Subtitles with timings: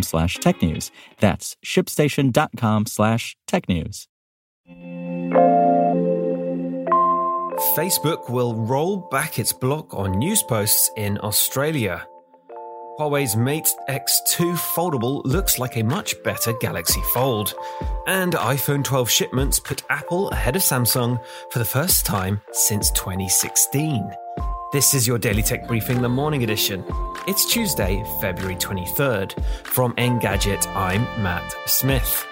[0.00, 0.90] slash technews.
[1.18, 4.08] That's shipstation.com slash tech news.
[7.76, 12.06] Facebook will roll back its block on news posts in Australia.
[12.98, 17.54] Huawei's Mate X2 foldable looks like a much better Galaxy Fold.
[18.06, 21.18] And iPhone 12 shipments put Apple ahead of Samsung
[21.50, 24.10] for the first time since 2016.
[24.72, 26.82] This is your Daily Tech Briefing, the morning edition.
[27.28, 29.44] It's Tuesday, February 23rd.
[29.66, 32.26] From Engadget, I'm Matt Smith.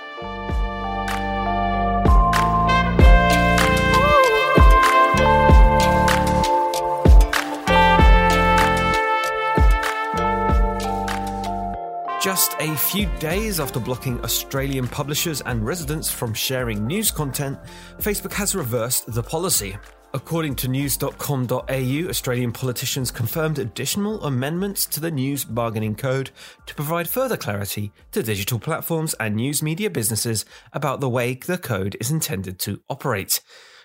[12.23, 17.59] Just a few days after blocking Australian publishers and residents from sharing news content,
[17.99, 19.77] Facebook has reversed the policy.
[20.13, 26.33] According to news.com.au, Australian politicians confirmed additional amendments to the news bargaining code
[26.67, 31.59] to provide further clarity to digital platforms and news media businesses about the way the
[31.59, 33.41] code is intended to operate.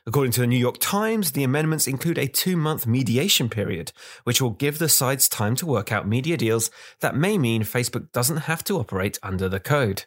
[0.08, 3.92] According to the New York Times, the amendments include a two month mediation period,
[4.23, 8.12] which will give the sides time to work out media deals that may mean Facebook
[8.12, 10.06] doesn't have to operate under the code.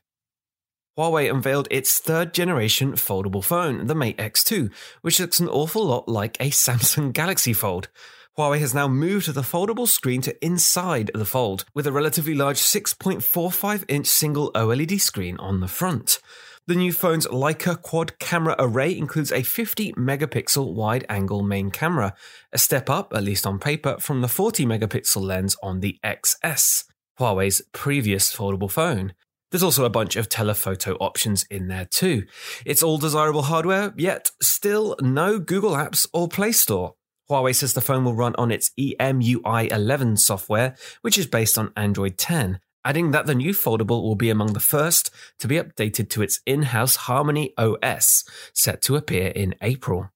[0.98, 4.68] Huawei unveiled its third generation foldable phone, the Mate X2,
[5.02, 7.88] which looks an awful lot like a Samsung Galaxy Fold.
[8.36, 12.56] Huawei has now moved the foldable screen to inside the fold, with a relatively large
[12.56, 16.18] 6.45 inch single OLED screen on the front.
[16.66, 22.12] The new phone's Leica quad camera array includes a 50 megapixel wide angle main camera,
[22.52, 26.86] a step up, at least on paper, from the 40 megapixel lens on the XS,
[27.20, 29.14] Huawei's previous foldable phone.
[29.50, 32.24] There's also a bunch of telephoto options in there too.
[32.66, 36.94] It's all desirable hardware, yet still no Google Apps or Play Store.
[37.30, 41.72] Huawei says the phone will run on its EMUI 11 software, which is based on
[41.76, 46.08] Android 10 adding that the new foldable will be among the first to be updated
[46.08, 50.10] to its in house Harmony OS, set to appear in April.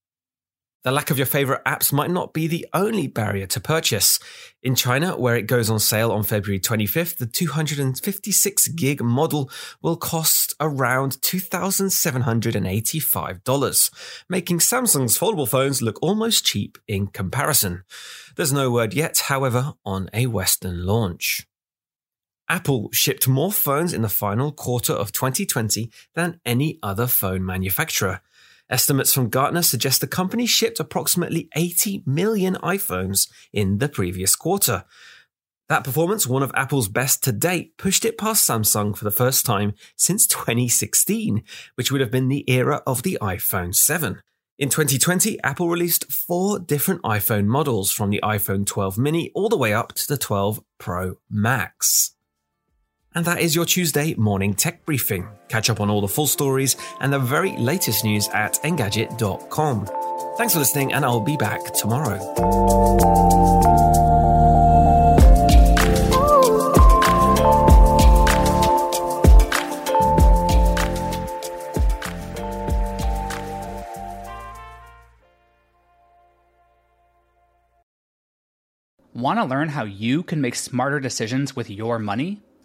[0.85, 4.19] The lack of your favorite apps might not be the only barrier to purchase.
[4.65, 9.49] In China, where it goes on sale on February 25th, the 256 gig model
[9.81, 13.91] will cost around $2,785,
[14.29, 17.85] making Samsung's foldable phones look almost cheap in comparison.
[18.35, 21.47] There's no word yet, however, on a Western launch.
[22.49, 28.21] Apple shipped more phones in the final quarter of 2020 than any other phone manufacturer.
[28.73, 34.85] Estimates from Gartner suggest the company shipped approximately 80 million iPhones in the previous quarter.
[35.69, 39.45] That performance, one of Apple's best to date, pushed it past Samsung for the first
[39.45, 41.43] time since 2016,
[41.75, 44.23] which would have been the era of the iPhone 7.
[44.59, 49.57] In 2020, Apple released four different iPhone models from the iPhone 12 mini all the
[49.57, 52.17] way up to the 12 Pro Max.
[53.15, 55.29] And that is your Tuesday morning tech briefing.
[55.49, 59.89] Catch up on all the full stories and the very latest news at Engadget.com.
[60.39, 62.19] Thanks for listening, and I'll be back tomorrow.
[79.15, 82.41] Want to learn how you can make smarter decisions with your money?